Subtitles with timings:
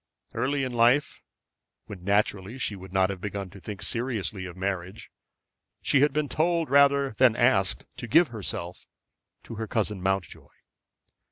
[0.33, 1.21] Early in life,
[1.85, 5.11] when naturally she would not have begun to think seriously of marriage,
[5.79, 8.87] she had been told rather than asked to give herself
[9.43, 10.49] to her cousin Mountjoy.